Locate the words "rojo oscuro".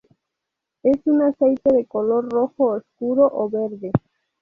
2.27-3.29